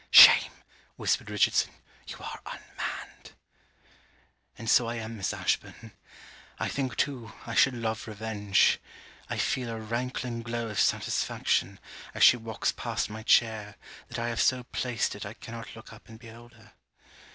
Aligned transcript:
'Shame!' 0.09 0.63
whispered 0.95 1.29
Richardson, 1.29 1.73
'you 2.07 2.17
are 2.21 2.39
unmanned!' 2.47 3.33
And 4.57 4.67
so 4.67 4.87
I 4.87 4.95
am, 4.95 5.15
Miss 5.15 5.31
Ashburn. 5.31 5.91
I 6.59 6.69
think 6.69 6.95
too, 6.97 7.33
I 7.45 7.53
should 7.53 7.75
love 7.75 8.07
revenge. 8.07 8.79
I 9.29 9.37
feel 9.37 9.69
a 9.69 9.79
rankling 9.79 10.41
glow 10.41 10.69
of 10.69 10.79
satisfaction, 10.79 11.79
as 12.15 12.23
she 12.23 12.35
walks 12.35 12.71
past 12.71 13.11
my 13.11 13.21
chair, 13.21 13.75
that 14.07 14.17
I 14.17 14.29
have 14.29 14.41
so 14.41 14.63
placed 14.63 15.13
it 15.15 15.23
I 15.23 15.35
cannot 15.35 15.75
look 15.75 15.93
up 15.93 16.09
and 16.09 16.17
behold 16.17 16.53
her. 16.53 16.73